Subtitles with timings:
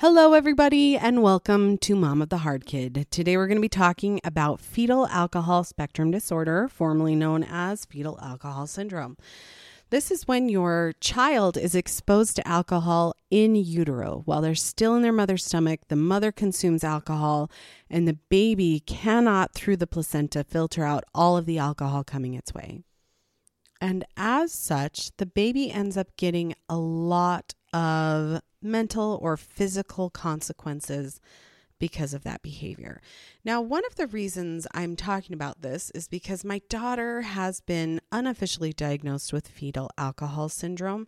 [0.00, 3.06] Hello, everybody, and welcome to Mom of the Hard Kid.
[3.10, 8.18] Today, we're going to be talking about fetal alcohol spectrum disorder, formerly known as fetal
[8.20, 9.16] alcohol syndrome.
[9.88, 15.00] This is when your child is exposed to alcohol in utero while they're still in
[15.00, 15.80] their mother's stomach.
[15.88, 17.50] The mother consumes alcohol,
[17.88, 22.52] and the baby cannot, through the placenta, filter out all of the alcohol coming its
[22.52, 22.82] way.
[23.80, 31.20] And as such, the baby ends up getting a lot of mental or physical consequences
[31.78, 33.00] because of that behavior.
[33.44, 38.00] Now, one of the reasons I'm talking about this is because my daughter has been
[38.10, 41.06] unofficially diagnosed with fetal alcohol syndrome,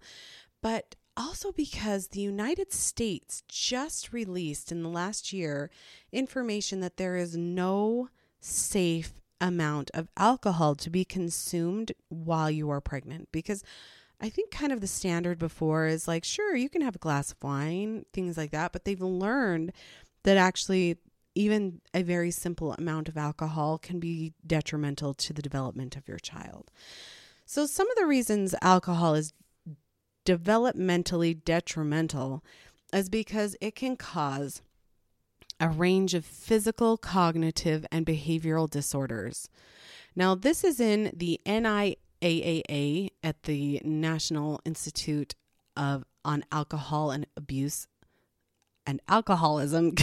[0.62, 5.70] but also because the United States just released in the last year
[6.12, 8.09] information that there is no
[8.40, 13.62] safe amount of alcohol to be consumed while you are pregnant because
[14.20, 17.30] I think kind of the standard before is like, sure, you can have a glass
[17.30, 19.72] of wine, things like that, but they've learned
[20.24, 20.96] that actually
[21.34, 26.18] even a very simple amount of alcohol can be detrimental to the development of your
[26.18, 26.73] child.
[27.46, 29.32] So, some of the reasons alcohol is
[30.26, 32.45] developmentally detrimental
[32.93, 34.62] is because it can cause
[35.60, 39.48] a range of physical, cognitive, and behavioral disorders.
[40.15, 41.40] Now, this is in the
[42.23, 45.35] NIAAA at the National Institute
[45.77, 47.87] of on Alcohol and Abuse
[48.87, 49.95] and Alcoholism.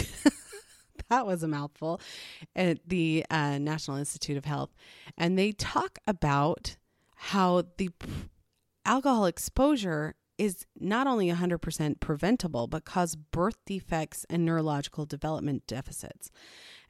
[1.08, 2.00] that was a mouthful
[2.54, 4.70] at the uh, National Institute of Health.
[5.16, 6.76] And they talk about
[7.16, 7.90] how the
[8.84, 16.30] alcohol exposure is not only 100% preventable but cause birth defects and neurological development deficits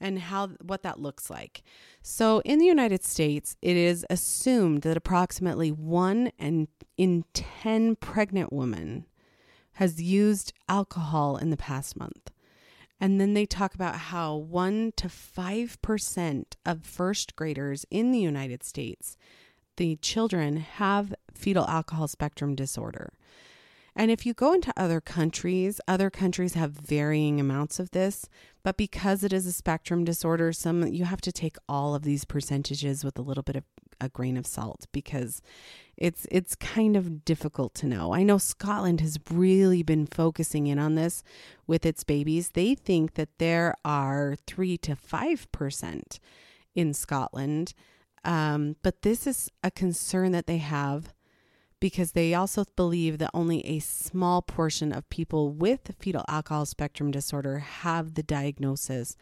[0.01, 1.63] and how what that looks like.
[2.03, 8.53] So in the United States it is assumed that approximately 1 and in 10 pregnant
[8.53, 9.07] women
[9.75, 12.31] has used alcohol in the past month.
[12.99, 18.65] And then they talk about how 1 to 5% of first graders in the United
[18.65, 19.19] States,
[19.77, 23.13] the children have fetal alcohol spectrum disorder.
[23.99, 28.29] And if you go into other countries, other countries have varying amounts of this,
[28.63, 32.27] but because it is a spectrum disorder, some you have to take all of these
[32.27, 33.65] percentages with a little bit of
[33.99, 35.41] a grain of salt because
[35.97, 38.13] it's it's kind of difficult to know.
[38.13, 41.23] I know Scotland has really been focusing in on this
[41.67, 42.51] with its babies.
[42.51, 46.19] They think that there are 3 to 5%
[46.75, 47.73] in Scotland.
[48.25, 51.15] Um, but this is a concern that they have
[51.81, 57.11] because they also believe that only a small portion of people with fetal alcohol spectrum
[57.11, 59.17] disorder have the diagnosis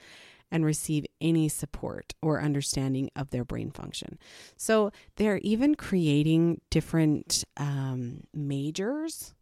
[0.50, 4.19] and receive any support or understanding of their brain function.
[4.56, 9.34] So they're even creating different um, majors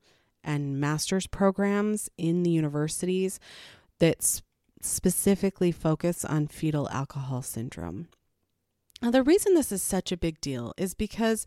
[0.42, 3.38] and master's programs in the universities
[3.98, 4.40] that
[4.80, 8.08] specifically focus on fetal alcohol syndrome.
[9.00, 11.46] Now, the reason this is such a big deal is because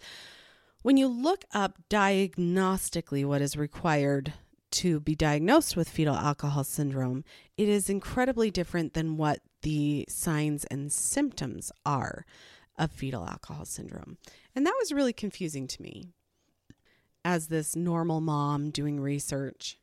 [0.85, 4.33] when you look up diagnostically what is required
[4.69, 7.23] to be diagnosed with fetal alcohol syndrome,
[7.57, 12.23] it is incredibly different than what the signs and symptoms are
[12.77, 14.19] of fetal alcohol syndrome.
[14.55, 16.11] And that was really confusing to me
[17.23, 19.79] as this normal mom doing research.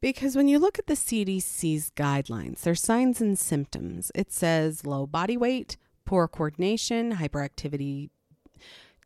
[0.00, 5.04] Because when you look at the CDC's guidelines, their signs and symptoms, it says low
[5.04, 8.10] body weight, poor coordination, hyperactivity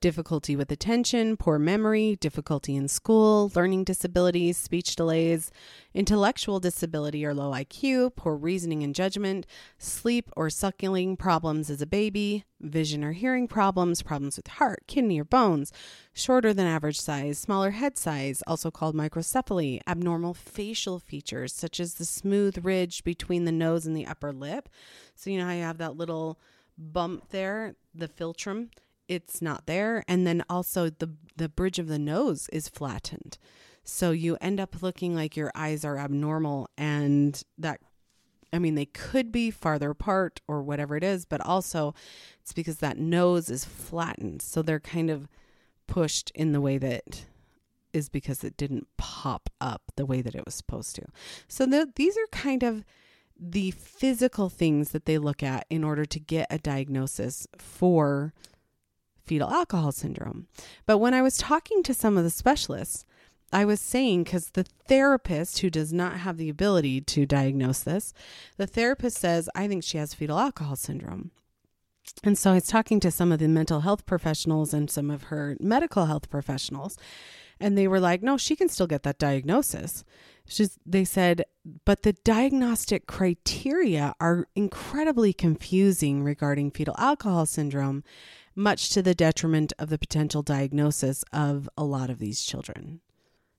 [0.01, 5.51] difficulty with attention, poor memory, difficulty in school, learning disabilities, speech delays,
[5.95, 9.47] intellectual disability or low IQ, poor reasoning and judgment,
[9.79, 15.21] sleep or suckling problems as a baby, vision or hearing problems, problems with heart, kidney,
[15.21, 15.73] or bones,
[16.13, 21.95] shorter than average size, smaller head size, also called microcephaly, abnormal facial features such as
[21.95, 24.69] the smooth ridge between the nose and the upper lip.
[25.15, 26.39] So, you know how you have that little
[26.77, 28.69] bump there, the philtrum
[29.09, 30.05] it's not there.
[30.07, 33.39] And then also the the bridge of the nose is flattened.
[33.85, 37.81] So you end up looking like your eyes are abnormal and that
[38.53, 41.95] I mean they could be farther apart or whatever it is but also
[42.41, 44.43] it's because that nose is flattened.
[44.43, 45.29] So they're kind of
[45.87, 47.25] pushed in the way that
[47.93, 51.07] is because it didn't pop up the way that it was supposed to.
[51.49, 52.85] So the, these are kind of
[53.39, 58.35] the physical things that they look at in order to get a diagnosis for
[59.29, 60.47] fetal alcohol syndrome.
[60.87, 63.05] But when I was talking to some of the specialists,
[63.53, 68.13] I was saying because the therapist who does not have the ability to diagnose this,
[68.57, 71.31] the therapist says, I think she has fetal alcohol syndrome.
[72.23, 75.25] And so I was talking to some of the mental health professionals and some of
[75.25, 76.97] her medical health professionals.
[77.61, 80.05] And they were like, no, she can still get that diagnosis.
[80.47, 81.45] She's, they said,
[81.85, 88.05] but the diagnostic criteria are incredibly confusing regarding fetal alcohol syndrome,
[88.59, 93.01] much to the detriment of the potential diagnosis of a lot of these children.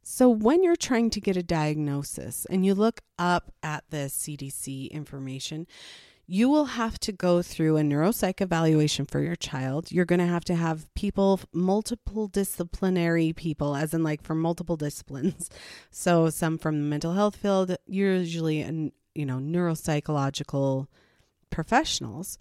[0.04, 4.92] So, when you're trying to get a diagnosis and you look up at the CDC
[4.92, 5.68] information,
[6.26, 9.92] you will have to go through a neuropsych evaluation for your child.
[9.92, 14.78] You're going to have to have people, multiple disciplinary people, as in like from multiple
[14.86, 15.50] disciplines.
[15.90, 20.88] So some from the mental health field, usually, and you know, neuropsychological
[21.50, 22.38] professionals.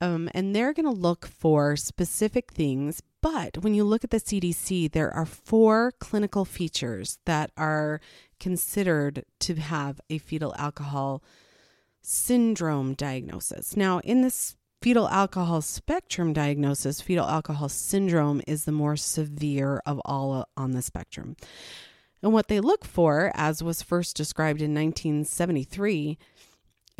[0.00, 3.02] Um, and they're going to look for specific things.
[3.20, 8.00] But when you look at the CDC, there are four clinical features that are
[8.38, 11.22] considered to have a fetal alcohol
[12.00, 13.76] syndrome diagnosis.
[13.76, 20.00] Now, in this fetal alcohol spectrum diagnosis, fetal alcohol syndrome is the more severe of
[20.06, 21.36] all on the spectrum.
[22.22, 26.18] And what they look for, as was first described in 1973,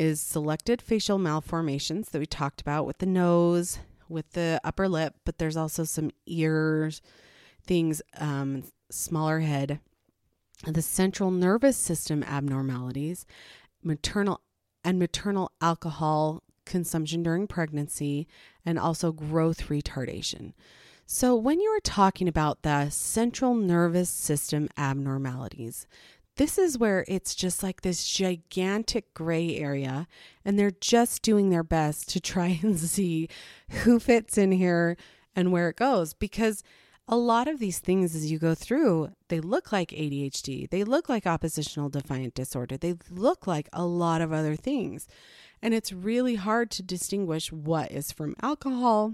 [0.01, 3.77] is selected facial malformations that we talked about with the nose,
[4.09, 7.03] with the upper lip, but there's also some ears,
[7.67, 9.79] things, um, smaller head,
[10.65, 13.27] the central nervous system abnormalities,
[13.83, 14.41] maternal
[14.83, 18.27] and maternal alcohol consumption during pregnancy,
[18.65, 20.53] and also growth retardation.
[21.05, 25.85] So, when you are talking about the central nervous system abnormalities,
[26.41, 30.07] this is where it's just like this gigantic gray area,
[30.43, 33.29] and they're just doing their best to try and see
[33.69, 34.97] who fits in here
[35.35, 36.63] and where it goes because
[37.07, 41.07] a lot of these things as you go through, they look like ADHD, they look
[41.07, 45.07] like oppositional defiant disorder, they look like a lot of other things.
[45.61, 49.13] And it's really hard to distinguish what is from alcohol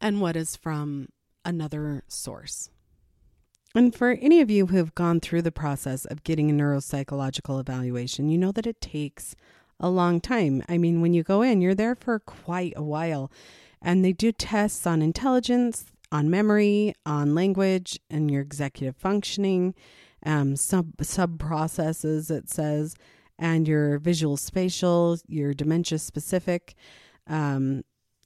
[0.00, 1.08] and what is from
[1.44, 2.70] another source.
[3.74, 7.58] And for any of you who have gone through the process of getting a neuropsychological
[7.58, 9.34] evaluation, you know that it takes
[9.80, 10.62] a long time.
[10.68, 13.30] I mean, when you go in, you're there for quite a while.
[13.80, 19.74] And they do tests on intelligence, on memory, on language, and your executive functioning,
[20.24, 22.30] um, sub sub processes.
[22.30, 22.94] It says,
[23.38, 26.74] and your visual spatial, your dementia specific,
[27.26, 27.82] um,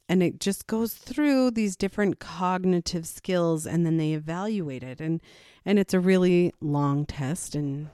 [0.08, 5.20] and it just goes through these different cognitive skills, and then they evaluate it, and
[5.64, 7.88] and it's a really long test, and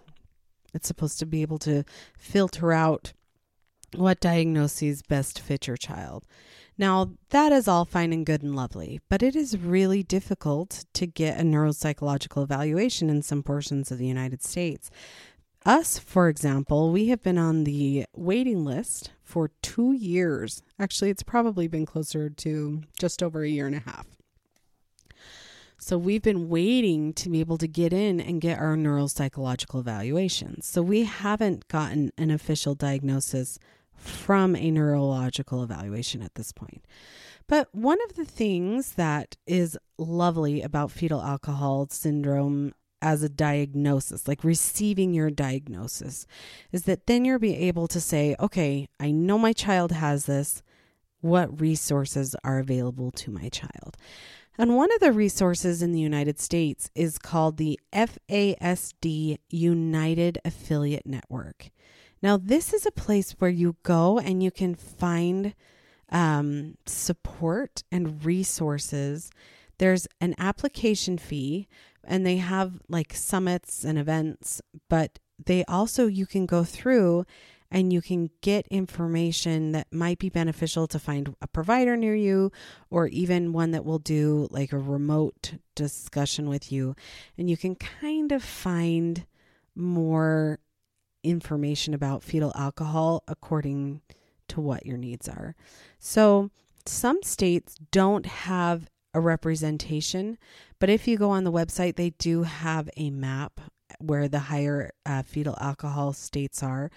[0.74, 1.84] it's supposed to be able to
[2.16, 3.12] filter out
[3.94, 6.24] what diagnoses best fit your child.
[6.78, 11.06] Now, that is all fine and good and lovely, but it is really difficult to
[11.06, 14.90] get a neuropsychological evaluation in some portions of the United States.
[15.64, 20.60] Us, for example, we have been on the waiting list for two years.
[20.78, 24.06] Actually, it's probably been closer to just over a year and a half.
[25.78, 30.66] So we've been waiting to be able to get in and get our neuropsychological evaluations.
[30.66, 33.58] So we haven't gotten an official diagnosis
[33.94, 36.84] from a neurological evaluation at this point.
[37.48, 44.26] But one of the things that is lovely about fetal alcohol syndrome as a diagnosis,
[44.26, 46.26] like receiving your diagnosis,
[46.70, 50.62] is that then you'll be able to say, okay, I know my child has this.
[51.20, 53.96] What resources are available to my child?
[54.58, 61.06] And one of the resources in the United States is called the FASD United Affiliate
[61.06, 61.70] Network.
[62.22, 65.54] Now, this is a place where you go and you can find
[66.10, 69.30] um, support and resources.
[69.78, 71.66] There's an application fee,
[72.04, 77.24] and they have like summits and events, but they also, you can go through
[77.70, 82.52] and you can get information that might be beneficial to find a provider near you
[82.90, 86.94] or even one that will do like a remote discussion with you.
[87.38, 89.24] And you can kind of find
[89.74, 90.58] more
[91.24, 94.02] information about fetal alcohol according
[94.48, 95.54] to what your needs are.
[95.98, 96.50] So,
[96.84, 100.36] some states don't have a representation,
[100.82, 103.60] but if you go on the website, they do have a map
[104.00, 106.90] where the higher uh, fetal alcohol states are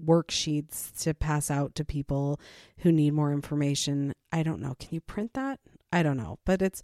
[0.05, 2.39] worksheets to pass out to people
[2.79, 4.13] who need more information.
[4.31, 4.75] I don't know.
[4.79, 5.60] Can you print that?
[5.91, 6.39] I don't know.
[6.45, 6.83] But it's,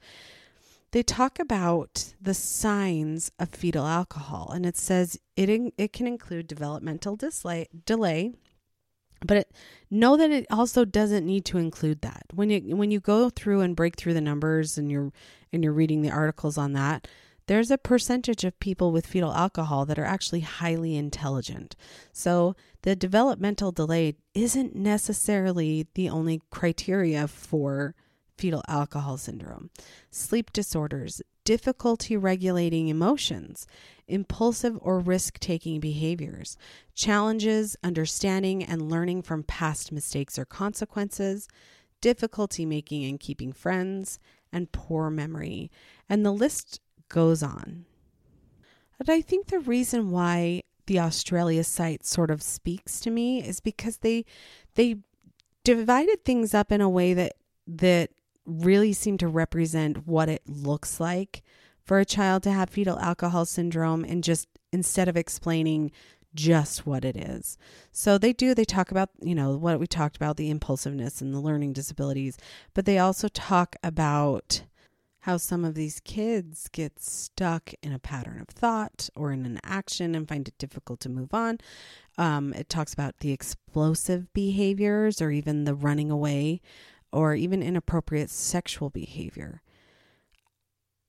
[0.92, 6.48] they talk about the signs of fetal alcohol and it says it, it can include
[6.48, 8.34] developmental delay, delay
[9.26, 9.52] but it,
[9.90, 13.62] know that it also doesn't need to include that when you when you go through
[13.62, 15.12] and break through the numbers and you're
[15.52, 17.08] and you're reading the articles on that
[17.48, 21.76] there's a percentage of people with fetal alcohol that are actually highly intelligent
[22.12, 27.96] so the developmental delay isn't necessarily the only criteria for
[28.38, 29.70] fetal alcohol syndrome
[30.12, 33.66] sleep disorders difficulty regulating emotions,
[34.06, 36.58] impulsive or risk taking behaviors,
[36.94, 41.48] challenges understanding and learning from past mistakes or consequences,
[42.02, 44.20] difficulty making and keeping friends,
[44.52, 45.72] and poor memory.
[46.10, 47.86] And the list goes on.
[48.98, 53.62] But I think the reason why the Australia site sort of speaks to me is
[53.62, 54.26] because they
[54.76, 54.98] they
[55.64, 58.10] divided things up in a way that that
[58.48, 61.44] really seem to represent what it looks like
[61.84, 65.92] for a child to have fetal alcohol syndrome and just instead of explaining
[66.34, 67.58] just what it is.
[67.92, 71.34] So they do, they talk about, you know, what we talked about the impulsiveness and
[71.34, 72.38] the learning disabilities,
[72.74, 74.64] but they also talk about
[75.22, 79.60] how some of these kids get stuck in a pattern of thought or in an
[79.62, 81.58] action and find it difficult to move on.
[82.18, 86.62] Um, it talks about the explosive behaviors or even the running away
[87.12, 89.62] or even inappropriate sexual behavior.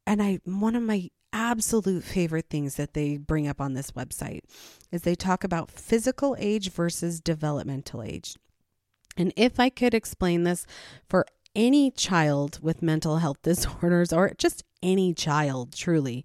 [0.06, 4.40] And I one of my absolute favorite things that they bring up on this website
[4.90, 8.36] is they talk about physical age versus developmental age.
[9.16, 10.66] And if I could explain this
[11.08, 16.24] for any child with mental health disorders or just any child truly,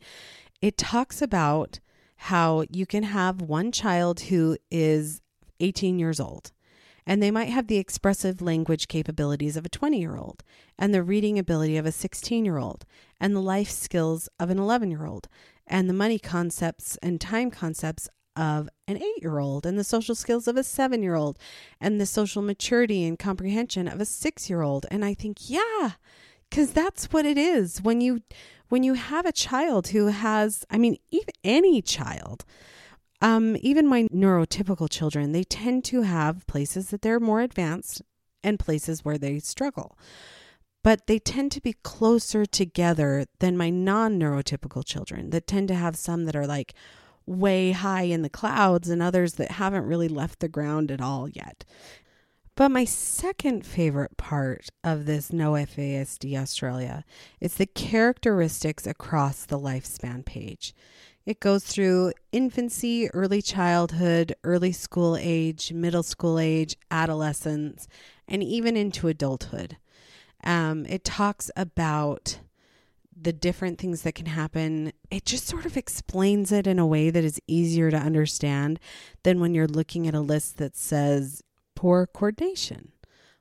[0.62, 1.80] it talks about
[2.16, 5.22] how you can have one child who is
[5.60, 6.52] 18 years old
[7.06, 10.44] and they might have the expressive language capabilities of a 20 year old,
[10.78, 12.86] and the reading ability of a 16 year old,
[13.20, 15.28] and the life skills of an 11 year old,
[15.68, 20.16] and the money concepts and time concepts of an eight year old, and the social
[20.16, 21.38] skills of a seven year old,
[21.80, 24.86] and the social maturity and comprehension of a six year old.
[24.90, 25.92] And I think, yeah,
[26.54, 28.22] because that's what it is when you
[28.70, 32.46] when you have a child who has i mean even any child
[33.24, 38.02] um, even my neurotypical children, they tend to have places that they're more advanced
[38.44, 39.98] and places where they struggle.
[40.84, 45.76] But they tend to be closer together than my non neurotypical children that tend to
[45.76, 46.74] have some that are like
[47.26, 51.30] way high in the clouds and others that haven't really left the ground at all
[51.30, 51.64] yet.
[52.56, 57.06] But my second favorite part of this No FASD Australia
[57.40, 60.76] is the characteristics across the lifespan page.
[61.26, 67.88] It goes through infancy, early childhood, early school age, middle school age, adolescence,
[68.28, 69.78] and even into adulthood.
[70.44, 72.40] Um, it talks about
[73.16, 74.92] the different things that can happen.
[75.10, 78.80] It just sort of explains it in a way that is easier to understand
[79.24, 81.42] than when you're looking at a list that says
[81.74, 82.92] poor coordination.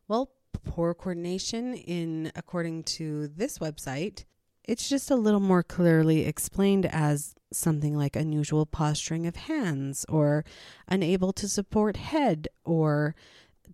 [0.06, 0.30] Well,
[0.64, 4.24] poor coordination in according to this website
[4.64, 10.44] it's just a little more clearly explained as something like unusual posturing of hands or
[10.88, 13.14] unable to support head or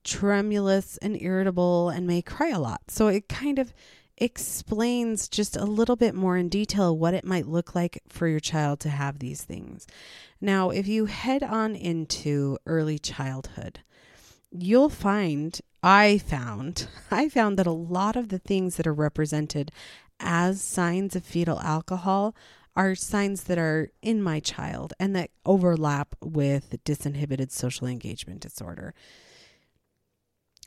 [0.04, 2.82] tremulous and irritable and may cry a lot.
[2.88, 3.72] So it kind of
[4.16, 8.40] explains just a little bit more in detail what it might look like for your
[8.40, 9.86] child to have these things.
[10.40, 13.80] Now, if you head on into early childhood,
[14.50, 19.70] you'll find I found I found that a lot of the things that are represented
[20.20, 22.34] as signs of fetal alcohol
[22.76, 28.94] are signs that are in my child and that overlap with disinhibited social engagement disorder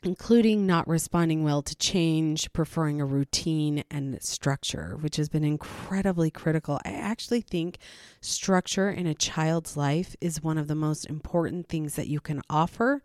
[0.02, 6.30] including not responding well to change, preferring a routine and structure, which has been incredibly
[6.30, 6.80] critical.
[6.84, 7.78] I actually think
[8.20, 12.42] structure in a child's life is one of the most important things that you can
[12.50, 13.02] offer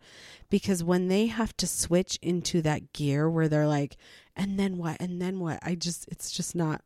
[0.50, 3.96] because when they have to switch into that gear where they're like,
[4.38, 6.82] and then what, and then what, I just, it's just not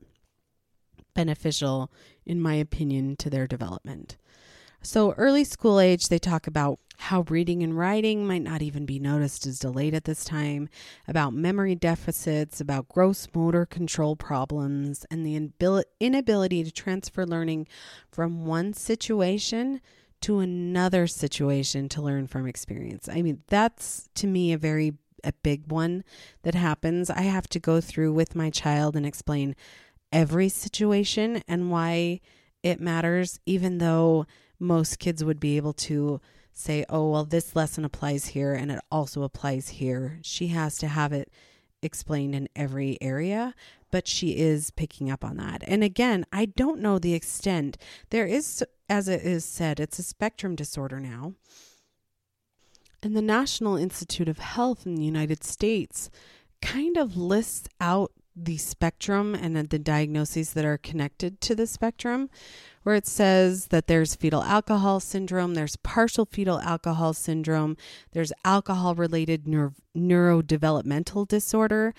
[1.15, 1.93] beneficial,
[2.25, 4.17] in my opinion, to their development.
[4.85, 8.99] So, early school age, they talk about how reading and writing might not even be
[8.99, 10.69] noticed as delayed at this time,
[11.07, 15.53] about memory deficits, about gross motor control problems, and the
[16.01, 17.69] inability to transfer learning
[18.11, 19.81] from one situation
[20.21, 23.09] to another situation to learn from experience.
[23.09, 24.95] I mean, that's to me a very
[25.25, 26.05] a big one
[26.43, 27.11] that happens.
[27.11, 29.55] I have to go through with my child and explain
[30.13, 32.21] every situation and why
[32.63, 34.27] it matters, even though
[34.59, 36.21] most kids would be able to
[36.53, 40.19] say, oh, well, this lesson applies here and it also applies here.
[40.23, 41.31] She has to have it
[41.83, 43.55] explained in every area,
[43.91, 45.63] but she is picking up on that.
[45.67, 47.77] And again, I don't know the extent.
[48.11, 51.35] There is, as it is said, it's a spectrum disorder now.
[53.03, 56.09] And the National Institute of Health in the United States
[56.61, 62.31] kind of lists out the spectrum and the diagnoses that are connected to the spectrum,
[62.85, 67.77] where it says that there's fetal alcohol syndrome, there's partial fetal alcohol syndrome,
[68.13, 71.93] there's alcohol related neuro- neurodevelopmental disorder,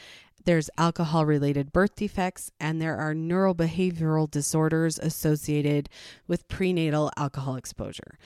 [0.46, 5.88] there's alcohol related birth defects, and there are neurobehavioral disorders associated
[6.28, 8.18] with prenatal alcohol exposure.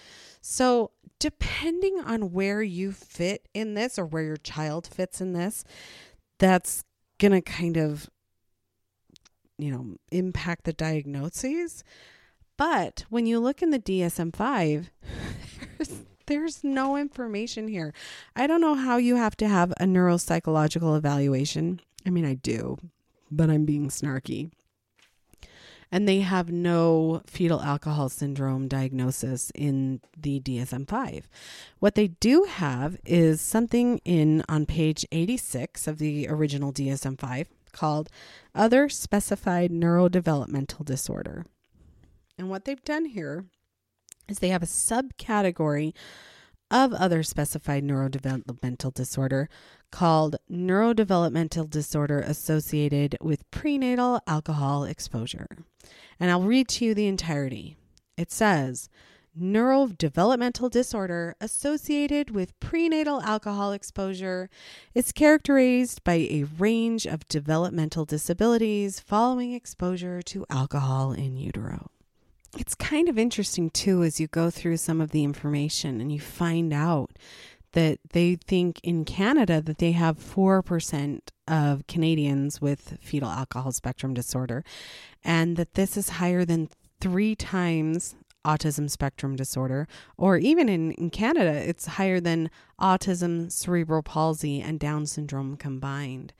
[0.41, 5.63] So, depending on where you fit in this or where your child fits in this,
[6.39, 6.83] that's
[7.19, 8.09] going to kind of,
[9.57, 11.83] you know, impact the diagnoses.
[12.57, 14.91] But when you look in the DSM 5,
[15.77, 17.93] there's, there's no information here.
[18.35, 21.81] I don't know how you have to have a neuropsychological evaluation.
[22.05, 22.77] I mean, I do,
[23.31, 24.51] but I'm being snarky
[25.91, 31.29] and they have no fetal alcohol syndrome diagnosis in the DSM 5.
[31.79, 37.47] What they do have is something in on page 86 of the original DSM 5
[37.71, 38.09] called
[38.55, 41.45] Other Specified Neurodevelopmental Disorder.
[42.37, 43.45] And what they've done here
[44.27, 45.93] is they have a subcategory
[46.69, 49.49] of other specified neurodevelopmental disorder
[49.91, 55.47] called neurodevelopmental disorder associated with prenatal alcohol exposure.
[56.19, 57.77] And I'll read to you the entirety.
[58.17, 58.89] It says,
[59.39, 64.49] neurodevelopmental disorder associated with prenatal alcohol exposure
[64.95, 71.91] is characterized by a range of developmental disabilities following exposure to alcohol in utero.
[72.57, 76.19] It's kind of interesting too as you go through some of the information and you
[76.19, 77.11] find out
[77.73, 84.13] that they think in Canada that they have 4% of Canadians with fetal alcohol spectrum
[84.13, 84.63] disorder
[85.23, 86.69] and that this is higher than
[87.01, 94.01] 3 times autism spectrum disorder or even in, in Canada it's higher than autism, cerebral
[94.01, 96.33] palsy and down syndrome combined.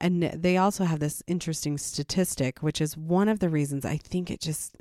[0.00, 4.30] And they also have this interesting statistic which is one of the reasons I think
[4.30, 4.76] it just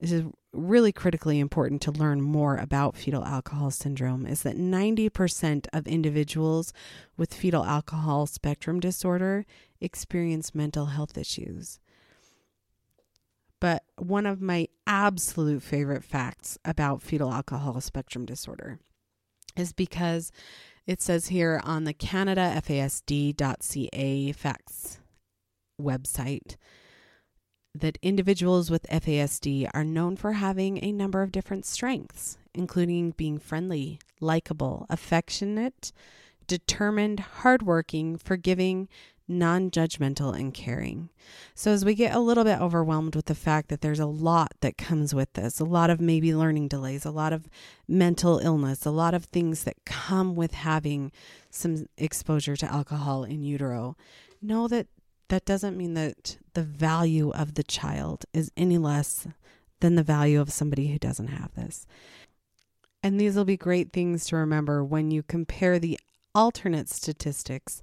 [0.00, 5.86] is really critically important to learn more about fetal alcohol syndrome is that 90% of
[5.86, 6.72] individuals
[7.16, 9.46] with fetal alcohol spectrum disorder
[9.80, 11.80] experience mental health issues.
[13.60, 18.78] But one of my absolute favorite facts about fetal alcohol spectrum disorder
[19.56, 20.32] is because
[20.86, 24.98] it says here on the canadafasd.ca facts
[25.80, 26.56] website
[27.74, 33.38] that individuals with FASD are known for having a number of different strengths, including being
[33.38, 35.92] friendly, likable, affectionate,
[36.46, 38.88] determined, hardworking, forgiving,
[39.26, 41.10] non judgmental, and caring.
[41.54, 44.52] So, as we get a little bit overwhelmed with the fact that there's a lot
[44.60, 47.48] that comes with this, a lot of maybe learning delays, a lot of
[47.88, 51.12] mental illness, a lot of things that come with having
[51.50, 53.96] some exposure to alcohol in utero,
[54.42, 54.86] know that
[55.28, 59.26] that doesn't mean that the value of the child is any less
[59.80, 61.86] than the value of somebody who doesn't have this.
[63.02, 65.98] And these will be great things to remember when you compare the
[66.34, 67.80] alternate statistics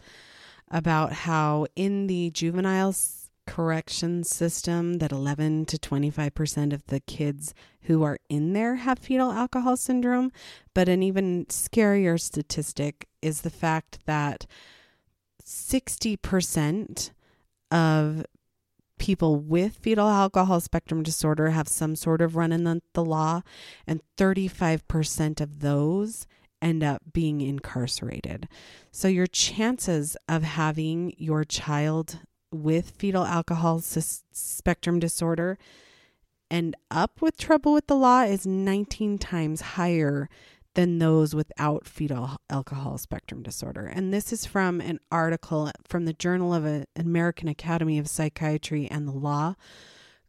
[0.71, 2.95] about how in the juvenile
[3.45, 9.31] correction system that 11 to 25% of the kids who are in there have fetal
[9.31, 10.31] alcohol syndrome,
[10.73, 14.45] but an even scarier statistic is the fact that
[15.43, 17.11] 60%
[17.71, 18.25] of
[18.97, 23.41] people with fetal alcohol spectrum disorder have some sort of run in the, the law,
[23.87, 26.27] and 35% of those
[26.61, 28.47] end up being incarcerated.
[28.91, 32.19] So, your chances of having your child
[32.51, 35.57] with fetal alcohol spectrum disorder
[36.49, 40.29] end up with trouble with the law is 19 times higher
[40.73, 43.85] than those without fetal alcohol spectrum disorder.
[43.85, 49.07] And this is from an article from the Journal of American Academy of Psychiatry and
[49.07, 49.55] the Law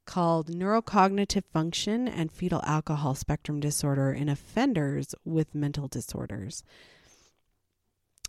[0.05, 6.62] called Neurocognitive Function and Fetal Alcohol Spectrum Disorder in Offenders with Mental Disorders.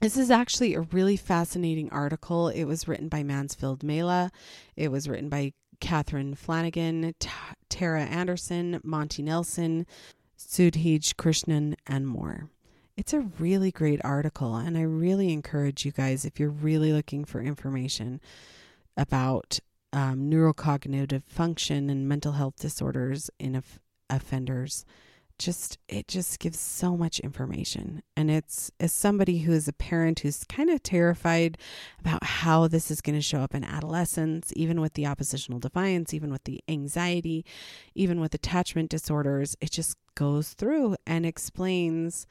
[0.01, 2.49] This is actually a really fascinating article.
[2.49, 4.31] It was written by Mansfield Mela.
[4.75, 7.29] It was written by Catherine Flanagan, T-
[7.69, 9.85] Tara Anderson, Monty Nelson,
[10.37, 12.49] Sudhij Krishnan, and more.
[12.95, 17.25] It's a really great article, and I really encourage you guys, if you're really looking
[17.25, 18.21] for information
[18.95, 19.59] about
[19.93, 23.79] um, neurocognitive function and mental health disorders in of-
[24.09, 24.85] offenders.
[25.39, 28.03] Just it just gives so much information.
[28.15, 31.57] And it's as somebody who is a parent who's kind of terrified
[31.99, 36.13] about how this is going to show up in adolescence even with the oppositional defiance
[36.13, 37.43] even with the anxiety
[37.95, 42.27] even with attachment disorders it just goes through and explains